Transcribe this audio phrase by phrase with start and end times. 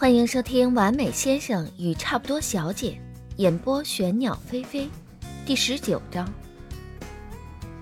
[0.00, 2.92] 欢迎收听《完美先生与差不多小姐》，
[3.36, 4.88] 演播玄鸟飞飞，
[5.44, 6.26] 第十九章。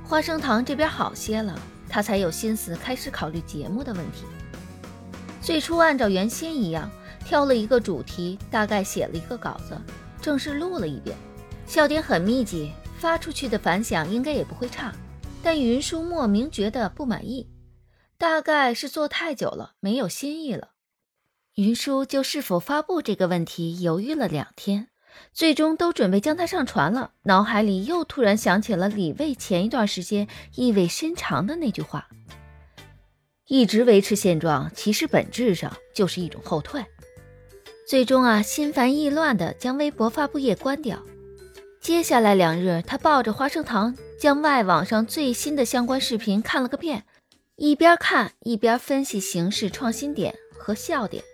[0.02, 1.56] 花生糖这边好些了，
[1.88, 4.24] 他才有心思开始考虑节目的问题。
[5.40, 6.90] 最初按照原先一样，
[7.24, 9.80] 挑了一个主题，大概写了一个稿子，
[10.20, 11.16] 正式录了一遍，
[11.68, 14.92] 笑点很密集，发出去的反响应该也不会差。
[15.40, 17.48] 但云舒莫名觉得不满意，
[18.18, 20.70] 大概是做太久了，没有新意了。
[21.58, 24.86] 云舒就是否发布这个问题犹豫了两天，
[25.32, 27.10] 最终都准备将它上传了。
[27.24, 32.06] 脑海里又突然想起了李卫前一段时间意味深长的那句话
[33.48, 36.86] ：“一直维持现状，其实本质上就是一种后退。”
[37.88, 41.02] 最终啊，心烦意乱的将微博发布页关掉。
[41.80, 47.04] 接下来两日，他抱着花生糖，将外网上最新的相关视频看了个遍，
[47.56, 51.24] 一边看一边分析形势创新点和笑点。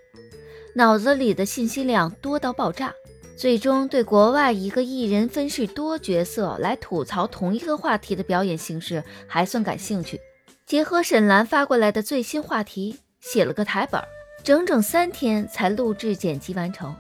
[0.77, 2.93] 脑子里的信息量多到爆炸，
[3.37, 10.21] 最终对国外一个艺人分饰多角色来吐槽同一个话题的表演形式还算感兴趣。
[10.67, 14.03] 结合沈岚发过来的最新话题，写了个台本，
[14.43, 16.93] 整整三天才录制剪辑完成。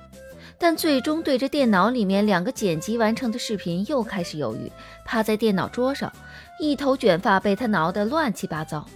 [0.56, 4.70] 但最终对着电脑里面两个剪辑完成的视频又开始犹豫，
[5.05, 6.12] 趴在电脑桌上，
[6.61, 8.86] 一头卷发被他挠得乱七八糟。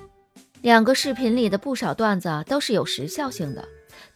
[0.63, 3.67] 两个视频里的不少段子都是有时效性的。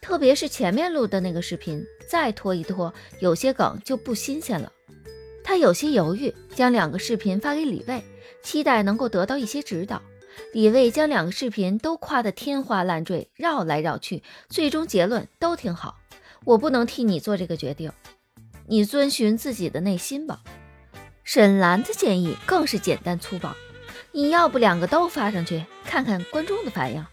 [0.01, 4.71] 特别是前面录的那个视频，再拖一拖，有些梗就不新鲜了。
[5.43, 8.03] 他有些犹豫，将两个视频发给李卫，
[8.41, 10.01] 期待能够得到一些指导。
[10.51, 15.97] 李卫将两个视频都夸得天花乱坠，绕来绕去，最终结论都挺好。
[16.43, 17.91] 我不能替你做这个决定，
[18.67, 20.41] 你遵循自己的内心吧。
[21.23, 23.55] 沈岚的建议更是简单粗暴，
[24.13, 27.05] 你要不两个都发上去，看看观众的反应。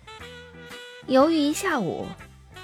[1.07, 2.07] 犹豫一下午。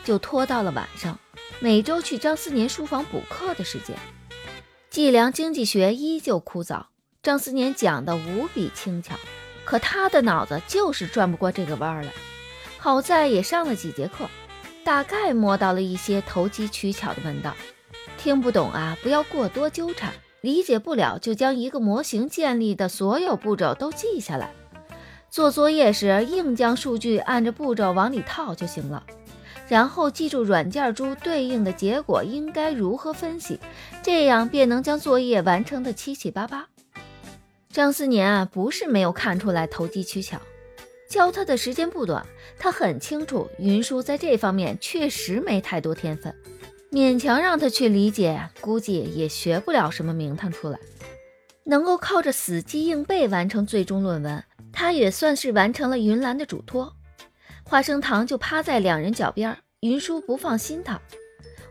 [0.05, 1.19] 就拖到了晚上，
[1.59, 3.97] 每周去张思年书房补课的时间。
[4.89, 6.85] 计量经济学依旧枯燥，
[7.25, 9.17] 张思年讲的无比轻巧，
[9.65, 12.13] 可他的脑子就是转不过这个弯来。
[12.79, 14.31] 好在也上了几节课，
[14.85, 17.53] 大概摸到了一些投机取巧的门道。
[18.17, 24.53] 听不懂啊，不要过多纠缠；理解不了，就将一个模型建立的所有步骤都记下来。
[25.31, 29.05] 做作业时，硬将数据按着步骤往里套就行了。
[29.69, 33.59] 然后记住软件中对应的结果应该如何分析，
[34.03, 36.69] 这样便能将作业完成的七七八八。
[37.73, 40.41] 张思年啊，不是没有看出来投机取巧，
[41.11, 42.25] 教他的时间不短，
[42.59, 46.33] 他很清楚云舒在这方面确实没太多天分，
[46.97, 50.79] 勉强让他去理解，估计也学不了什么名堂出来。
[51.65, 54.43] 能够靠着死记硬背完成最终论文，
[54.73, 56.91] 他也算是完成了云岚的嘱托。
[57.65, 60.99] 花生糖就趴在两人脚边，云舒不放心他。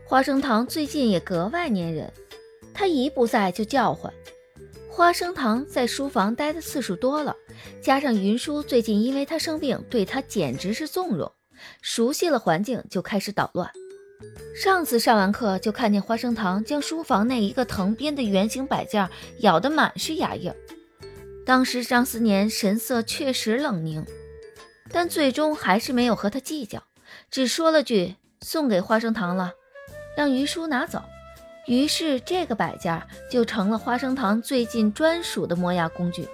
[0.06, 2.12] 花生糖最近也格外粘人，
[2.72, 4.14] 他一不在就叫唤。
[4.88, 7.34] 花生糖在书房待的次数多了，
[7.82, 11.32] 加上云舒最近因为他生病，对他简直是纵容，
[11.82, 13.68] 熟悉了环境就开始捣乱。
[14.54, 19.08] 上次上完课就看见花生糖将书房那一个藤编的圆形摆件
[19.40, 20.56] 咬得满是牙印儿，
[21.44, 24.04] 当时张思年神色确实冷凝。
[24.90, 26.82] 但最终还是没有和他计较，
[27.30, 29.52] 只说了句“送给花生糖了”，
[30.16, 31.02] 让于叔拿走。
[31.66, 36.26] 于是这个摆件就成了花生糖最近专属的磨牙工具。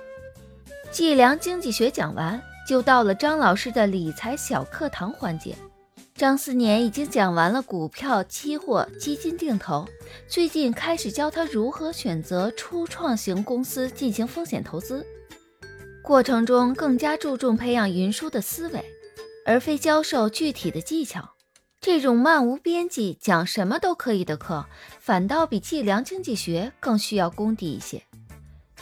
[0.91, 5.56] 计量经济学讲完，就到了张老师的理财小课堂环节。
[6.22, 9.84] 张思年已经讲完了股票、期货、基金定投，
[10.28, 15.05] 最近开始教他如何选择初创型公司进行风险投资。
[16.00, 18.84] 过程中更加注重培养云舒的思维，
[19.44, 21.31] 而非教授具体的技巧。
[21.81, 24.66] 这种漫无边际、讲什么都可以的课，
[25.00, 28.00] 反倒比计量经济学更需要功底一些。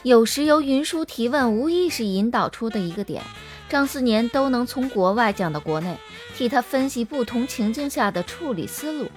[0.03, 3.23] 有时由云舒提问，无意识引导出的一个点，
[3.71, 5.97] 张思年都能从国外讲到国内，
[6.37, 9.09] 替他分析不同情境下的处理思路。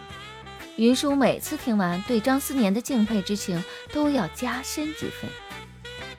[0.76, 5.28] 云舒每次听完，对张思年的敬佩之情都要加深几分。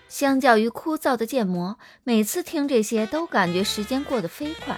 [0.09, 4.77] 相较于枯燥的建模，每次听这些都感觉时间过得飞快。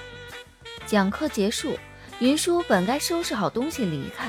[0.87, 1.79] 讲课结束，
[2.19, 4.29] 云舒本该收拾好东西离开，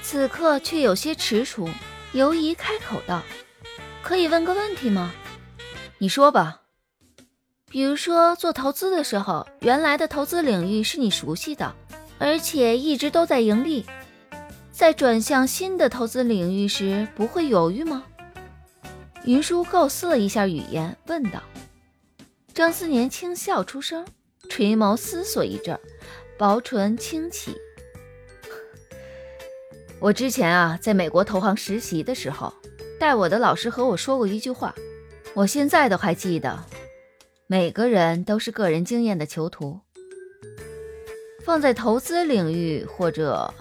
[0.00, 1.68] 此刻却有些踟蹰，
[2.12, 3.20] 犹疑开口道
[4.00, 5.12] ：“可以问个问题吗？
[5.98, 6.60] 你说吧。
[7.70, 11.72] 比如说做投资的时候，原来的投资领域是你熟悉的，
[12.18, 13.86] 而且一直都在盈利，
[14.72, 18.02] 在转向新的投资领域时，不会犹豫吗？”
[19.24, 21.40] 云舒构思了一下语言，问道
[22.52, 24.04] ：“张思年轻笑出声，
[24.48, 25.78] 垂眸思索一阵，
[26.36, 27.54] 薄唇轻启。
[30.00, 32.52] 我之前啊，在美国投行实习的时候，
[32.98, 34.74] 带我的老师和我说过一句话，
[35.34, 36.58] 我现在都还记得：
[37.52, 39.80] 每个人都是个人经验的囚徒。
[41.44, 43.52] 放在投资领域，或者……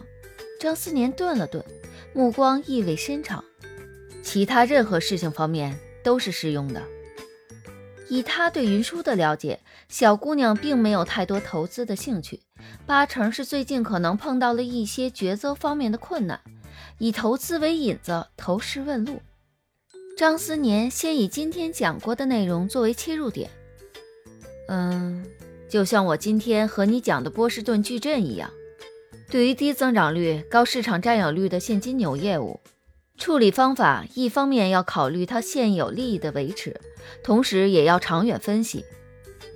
[0.60, 1.66] 张思年顿了顿，
[2.14, 3.44] 目光意味深长。
[4.22, 6.84] 其他任何事情方面都是适用的。
[8.10, 12.42] 以他对云舒的了解，小姑娘并没有太多投资的兴趣，
[12.86, 16.40] 八成是最近可能碰到了一些抉择方面的困难，
[17.00, 19.20] 以投资为引子，投石问路。
[20.16, 23.50] 张思年先以今天讲过的内容作为切入点，
[24.72, 25.26] 嗯，
[25.68, 28.52] 就像我今天和你讲的波士顿矩阵一样，
[29.28, 32.60] 对于低增长率、高市场占有率的现金流业务。
[33.18, 36.80] 处理方法，一方面要考虑它现有利益的维持，
[37.24, 38.86] 同时也要长远分析，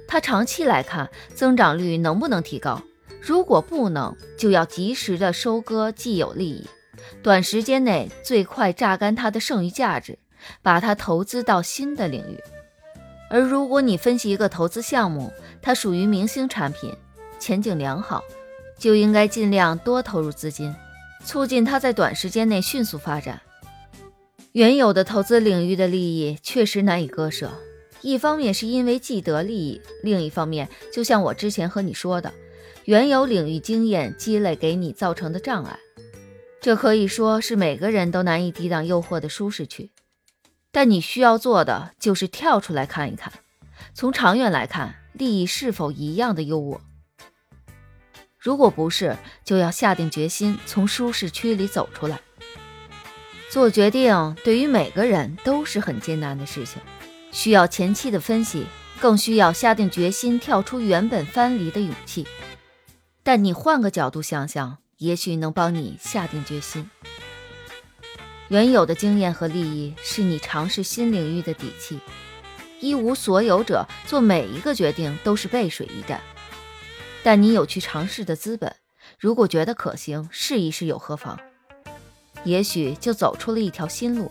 [0.08, 2.82] 它长期来看增长率能不能提高？
[3.22, 6.68] 如果不能，就要及时的收割既有利益，
[7.22, 10.18] 短时间内最快榨干它的剩余价值，
[10.64, 12.38] 把它投资到新的领域。
[13.30, 15.32] 而如果你分析一个投资项目，
[15.62, 16.94] 它属于明星产品，
[17.40, 18.24] 前景良好，
[18.78, 20.76] 就应该尽量多投入资金，
[21.26, 23.42] 促进它在短时间内迅速发展。
[24.52, 27.50] 原有的投资领域的利益确实难以割舍，
[28.02, 32.32] 一方面是因为既得利益，另一方面就像我之前和你说的，
[32.86, 35.80] 原有领域经验积累给你造成的障碍，
[36.62, 39.90] 这可以说是每个人都难以抵挡诱惑的舒适区。
[40.74, 43.32] 但你需要做的就是跳出来看一看，
[43.94, 46.80] 从长远来看，利益是否一样的优渥？
[48.40, 49.16] 如果不是，
[49.46, 52.20] 就要下定决心从舒适区里走出来。
[53.52, 56.82] 做决定对于每个人都是很艰难的事情，
[57.32, 58.66] 需要前期的分析，
[59.00, 62.26] 更需要下定决心跳出原本藩篱的勇气。
[63.22, 66.90] 但你换个角度想想，也许能帮你下定决心。
[68.50, 72.00] 原有的经验和利益是你尝试新领域的底气。
[72.80, 76.20] 一无所有者做每一个决定都是背水一战，
[77.24, 78.76] 但你有去尝试的资本，
[79.18, 81.40] 如果觉得可行，试一试又何妨？
[82.44, 84.30] 也许就走出了一条新路。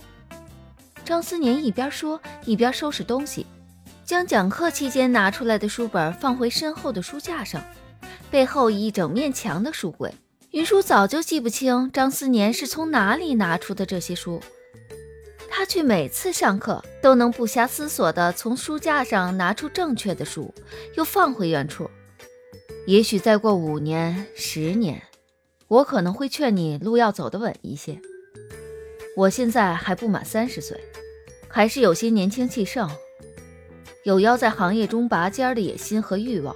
[1.03, 3.47] 张思年一边说，一边收拾东西，
[4.05, 7.63] 将讲课期间拿出来的书本放回身后的书架上。
[8.31, 10.15] 背后一整面墙的书柜，
[10.53, 14.39] 云舒早就记不清张思年是从哪里拿出的这些书，
[15.49, 20.55] 他却每次上课都能不暇思索地从书架上拿出正确的书，
[20.95, 21.89] 又放回原处。
[22.87, 25.03] 也许再过五年、十年。
[25.69, 27.99] 我可能会劝你路要走得稳一些。
[29.17, 30.79] 我现在还不满三十岁，
[31.49, 32.91] 还是有些年轻气盛，
[34.05, 36.55] 有要在行业中拔尖的野心和欲望。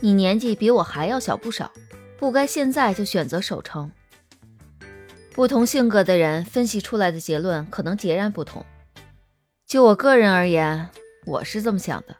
[0.00, 1.72] 你年纪比我还要小不少，
[2.18, 3.90] 不该现在就选择守成。
[5.32, 8.64] 不同性格的人分析出来的结论可能截然不同。
[9.66, 10.88] 就我个人而言，
[11.26, 12.16] 我是这么想的。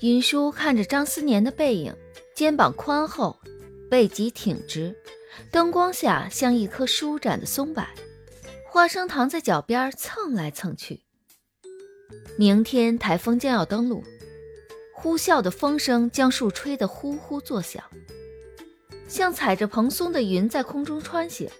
[0.00, 1.94] 云舒看着张思年的背影，
[2.34, 3.38] 肩膀宽厚。
[3.90, 4.96] 背脊挺直，
[5.50, 7.84] 灯光下像一棵舒展的松柏。
[8.68, 11.02] 花生糖在脚边蹭来蹭去。
[12.36, 14.04] 明天台风将要登陆，
[14.94, 17.82] 呼啸的风声将树吹得呼呼作响，
[19.10, 21.50] 像踩着蓬松的云在空中穿行。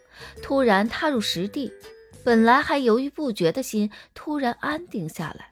[0.41, 1.73] 突然踏入实地，
[2.23, 5.51] 本来还犹豫不决的心突然安定下来。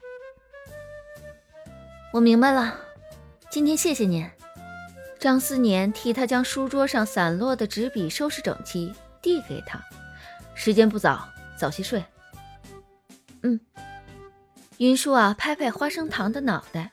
[2.13, 2.79] 我明白了，
[3.51, 4.27] 今天谢谢您。
[5.19, 9.83] 张思年替他将书桌上散落的纸笔收拾整齐，递给他。
[10.55, 12.03] 时间不早，早些睡。
[13.43, 13.59] 嗯。
[14.77, 16.91] 云舒啊，拍拍花生糖的脑袋。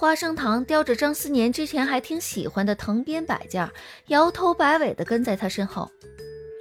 [0.00, 3.70] 花生糖叼着张思年之前还挺喜欢的藤编摆件，
[4.06, 5.90] 摇头摆尾的跟在他身后。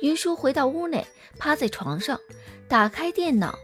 [0.02, 2.20] 云舒回到屋内，趴在床上，
[2.68, 3.58] 打开电脑，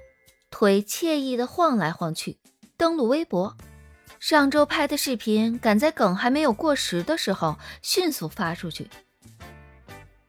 [0.50, 2.38] 腿惬意的晃来晃去，
[2.78, 3.58] 登录微博。
[4.18, 8.90] 上周拍的视频，赶在梗还没有过时的时候迅速发出去。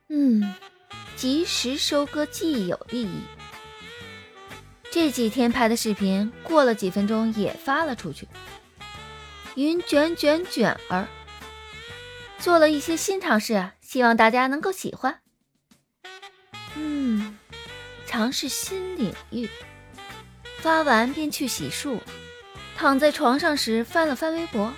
[0.09, 0.57] 嗯，
[1.15, 3.21] 及时收割既有利益。
[4.91, 8.27] 这几天拍的视频，过了几分钟也发了出去。
[9.57, 11.09] 云卷卷卷儿
[12.39, 15.21] 做了一些新尝试，希望大家能够喜欢。
[16.77, 17.39] 嗯，
[18.07, 19.49] 尝试新领域。
[20.59, 21.99] 发完便去洗漱。
[22.77, 24.71] 躺在床上时翻了翻微博，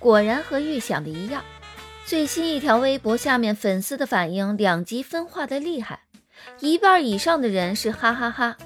[0.00, 1.44] 果然和预想的一样。
[2.04, 6.00] 最新一条微博下面粉丝的反应两极分化的厉害，
[6.58, 8.56] 一半以上的人是哈哈哈，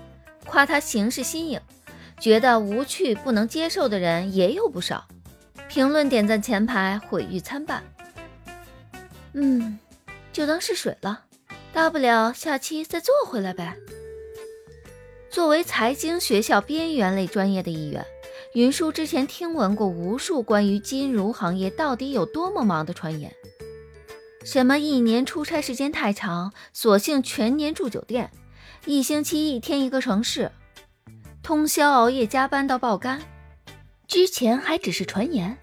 [0.46, 1.60] 夸他形式新颖；
[2.18, 5.06] 觉得无趣不能接受的人也有不少，
[5.68, 7.82] 评论点赞前排，毁誉参半。
[9.34, 9.78] 嗯，
[10.32, 11.24] 就当是水了。
[11.72, 13.76] 大不了下期再做回来呗。
[15.30, 18.04] 作为财经学校边缘类专业的一员，
[18.54, 23.30] 云舒之前听闻过无数关于金融行业到底有多么忙的传言，
[24.44, 28.30] 什么一年出差时间太长，索性全年住酒店，
[28.86, 30.50] 一星期一天一个城市，
[31.42, 33.20] 通宵熬夜加班到爆肝。
[34.08, 35.54] 之前还只是传言，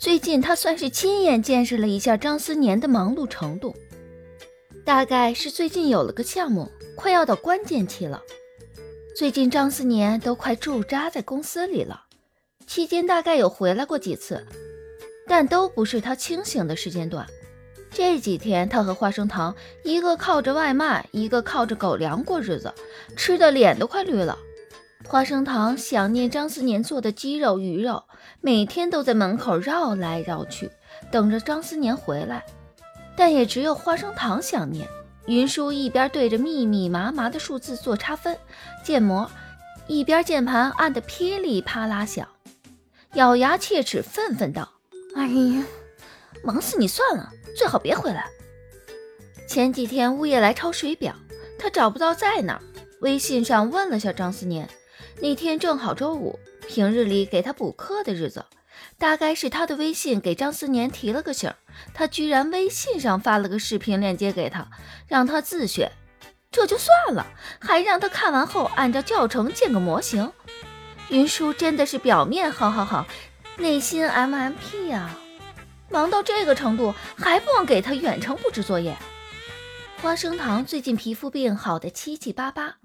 [0.00, 3.74] 最近他算是亲眼见识了一下张思年的忙碌程度。
[4.84, 8.22] 大概是最近有了个项目，快要到关键期了。
[9.16, 12.04] 最近张思年都快驻扎在公司里了，
[12.68, 14.46] 期间大概有回来过几次，
[15.26, 17.26] 但都不是他清醒的时间段。
[17.90, 19.52] 这几天他和花生糖
[19.82, 22.72] 一个靠着外卖，一个靠着狗粮过日子，
[23.16, 24.38] 吃的脸都快绿了。
[25.08, 28.04] 花生糖想念张思年做的鸡肉、鱼肉，
[28.42, 30.70] 每天都在门口绕来绕去，
[31.10, 32.44] 等着张思年回来。
[33.16, 34.86] 但也只有花生糖想念。
[35.26, 38.36] 云舒一边对着密密麻麻的数字做差分、
[38.84, 39.30] 建模，
[39.86, 42.28] 一边键盘按得噼里啪啦响，
[43.14, 44.70] 咬牙切齿，愤愤道
[45.16, 45.64] ：“哎呀，
[46.44, 48.26] 忙死你算了，最好别回来。”
[49.48, 51.14] 前几天物业来抄水表，
[51.58, 52.60] 他找不到在哪，
[53.00, 54.68] 微信上问了下张思年，
[55.20, 58.44] 那天正好周五，平日里给他补课的日子。
[58.96, 61.52] 大概是他的微信给张思年提了个醒，
[61.92, 64.68] 他居然微信上发了个视频链接给他，
[65.08, 65.90] 让他自选。
[66.52, 67.26] 这就算了，
[67.58, 70.32] 还让他看完后按照教程建个模型。
[71.08, 73.06] 云舒真的是表面好好好，
[73.56, 75.18] 内心 MMP 呀！
[75.90, 78.96] 忙到这个程度，还不忘给他远程布置作业。
[80.00, 82.76] 花生糖最近皮肤病好的七七八八，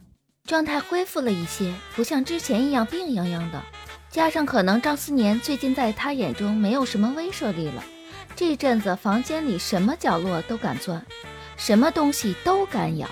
[0.46, 3.64] 状态恢复了一些，不像之前一样病殃殃的。
[4.10, 7.82] 加上可能张思年最近在他眼中没有什么威慑力了，
[8.36, 11.04] 这阵子房间里什么角落都敢钻，
[11.56, 13.08] 什么东西都敢咬，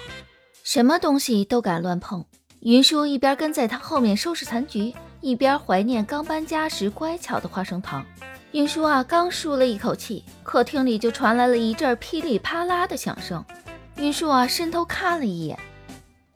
[0.64, 2.26] 什么东西都敢乱碰。
[2.60, 8.06] 云舒一边跟在他后面收拾残局，一边怀念刚搬家时乖巧的花生糖。
[8.52, 13.44] 云舒啊，刚舒了一口气，客厅里就传来了一阵噼里啪啦的响声。
[13.96, 15.58] 云舒啊，伸头看了一眼。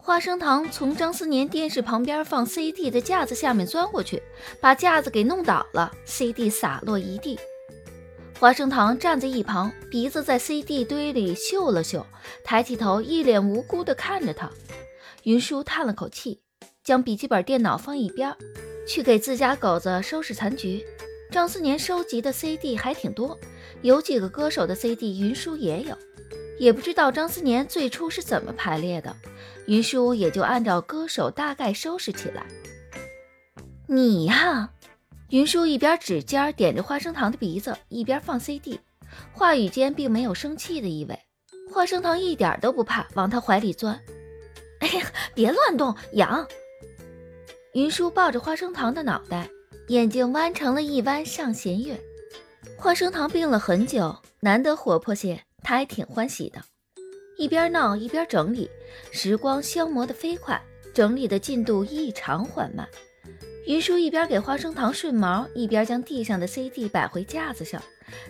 [0.06, 4.22] 花生糖从张思年电视旁边放 CD 的架子下面钻过去，
[4.62, 7.40] 把架子给弄倒了，CD 洒落一地。
[8.40, 12.06] 花生糖站在一旁，鼻子在 CD 堆里嗅了嗅，
[12.44, 14.48] 抬起头，一脸无辜地看着他。
[15.24, 16.40] 云舒叹了口气，
[16.84, 18.32] 将笔记本电脑放一边，
[18.88, 20.86] 去给自家狗子收拾残局。
[21.32, 23.36] 张思年收集的 CD 还挺多，
[23.82, 25.98] 有几个歌手的 CD，云舒也有。
[26.58, 29.16] 也不知道张思年最初是怎么排列的，
[29.68, 32.46] 云舒也就按照歌手大概收拾起来。
[33.88, 34.70] 你呀，
[35.30, 38.80] 云舒一边指尖点着花生糖的鼻子，一边放 CD，
[39.32, 41.20] 话语间并没有生气的意味。
[41.72, 44.00] 花生糖一点都不怕，往他怀里钻。
[44.80, 46.48] 哎呀，别乱动，痒！
[47.74, 49.50] 云舒抱着花生糖的脑袋，
[49.90, 52.00] 眼睛弯成了一弯上弦月。
[52.78, 55.44] 花生糖病了很久，难得活泼些。
[55.66, 56.62] 他还挺欢喜的，
[57.40, 58.70] 一边闹一边整理，
[59.12, 60.62] 时光消磨得飞快，
[60.94, 62.88] 整理的进度异常缓慢。
[63.66, 67.82] 云舒一边给花生糖顺毛，一边将地上的 CD 摆回架子上，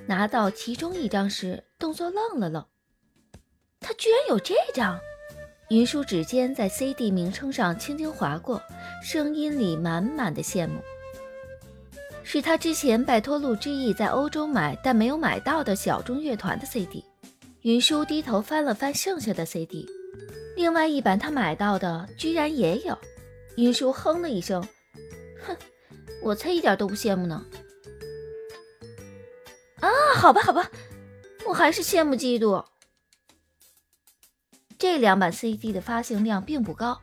[0.08, 2.66] 拿到其中一张时，动作愣了愣。
[3.82, 4.98] 他居然有这张！
[5.70, 8.62] 云舒指尖在 CD 名称上轻轻划过，
[9.04, 10.80] 声音里满满的羡慕。
[12.28, 17.06] 是他之前拜托陆之意在欧洲买但没有买到的小众乐团的 CD。
[17.62, 19.88] 云舒低头翻了翻剩下的 CD，
[20.56, 22.98] 另外一版他买到的居然也有。
[23.58, 24.62] 云舒哼了一声，
[25.46, 25.56] 哼，
[26.24, 27.46] 我才一点都不羡慕呢。
[29.80, 30.70] 啊，好吧，好吧，
[31.46, 32.66] 我还是羡慕嫉妒。
[34.78, 37.00] 这两版 CD 的发行量并不高。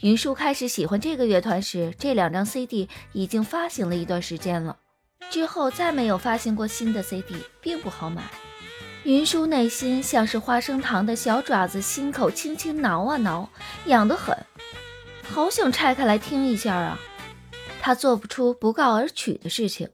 [0.00, 4.76] 云舒开始喜欢这个乐团时，这两张 CD 已经发行了一段时间了，
[5.30, 8.22] 之后再没有发行过新的 CD，并不好买。
[9.04, 13.48] 云舒内心像是花生糖的小爪子，心口轻轻挠啊挠，
[13.86, 14.36] 痒得很，
[15.30, 16.98] 好想拆开来听一下啊！
[17.80, 19.88] 他做不出不告而取的事情，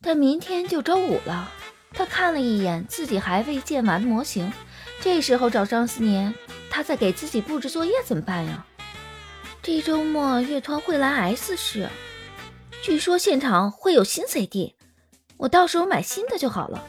[0.00, 1.50] 但明天就周五了。
[1.92, 4.52] 他看了一眼自己还未建完模型，
[5.00, 6.32] 这时候找张思年，
[6.70, 8.64] 他在给自己布置作业怎么办呀？
[9.62, 11.86] 这周末乐团会来 S 市，
[12.82, 14.74] 据说现场会有新 CD，
[15.36, 16.82] 我到时候买新的就好了。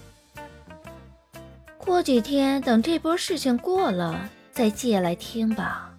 [1.77, 5.93] 过几天等这波事情过了再借来听吧。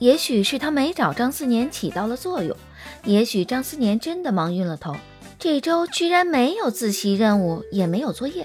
[0.00, 2.56] 也许是他没找张思年起到了作用，
[3.04, 4.96] 也许张思年真的忙晕了头，
[5.38, 8.44] 这周居然没有自习任务，也没有作业。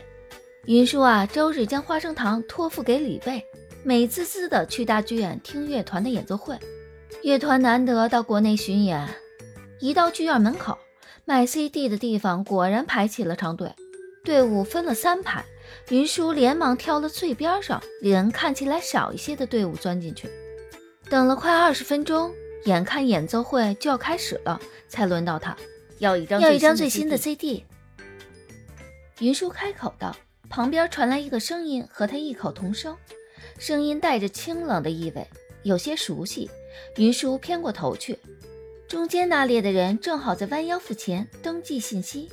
[0.65, 3.43] 云舒啊，周日将花生糖托付给李贝，
[3.83, 6.57] 美滋滋的去大剧院听乐团的演奏会。
[7.23, 9.07] 乐团难得到国内巡演，
[9.79, 10.77] 一到剧院门口，
[11.25, 13.73] 卖 CD 的地方果然排起了长队，
[14.23, 15.43] 队伍分了三排。
[15.89, 20.27] 云舒连忙挑了最边上、人看起来少一些的队伍钻进去，
[21.09, 22.33] 等了快二十分钟，
[22.65, 25.55] 眼看演奏会就要开始了，才轮到他
[25.99, 27.65] 要一张要一张最新的 CD。
[29.19, 30.15] 云舒开口道，
[30.49, 32.97] 旁边传来一个声音和他异口同声，
[33.57, 35.27] 声音带着清冷的意味，
[35.63, 36.49] 有些熟悉。
[36.95, 38.17] 云舒偏过头去，
[38.87, 42.29] 中间那列的人正好在弯腰付钱登记信息。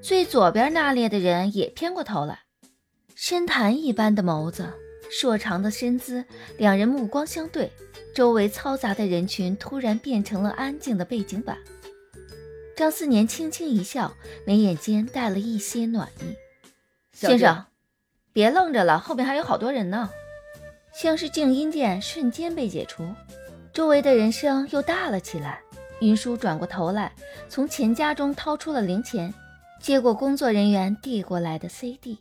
[0.00, 2.40] 最左边那列的人也偏过头来，
[3.14, 4.72] 深潭一般的眸子，
[5.10, 6.24] 硕长的身姿，
[6.56, 7.70] 两人目光相对，
[8.14, 11.58] 周围嘈杂的人群突然变成了安静的背景板。
[12.76, 14.14] 张思年轻轻一笑，
[14.46, 16.36] 眉眼间带了一些暖意
[17.12, 17.66] ：“先生，
[18.38, 20.08] 别愣着了，后面还有好多人呢。”
[20.94, 23.02] 像是静音键瞬间被解除，
[23.72, 25.58] 周围的人声又大了起来。
[25.98, 27.12] 云舒转过头来，
[27.48, 29.34] 从钱夹中掏出了零钱。
[29.80, 32.16] 接过工作人员递过来的 CD。